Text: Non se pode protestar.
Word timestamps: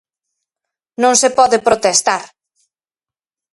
Non 1.01 1.13
se 1.21 1.29
pode 1.37 1.57
protestar. 1.67 2.23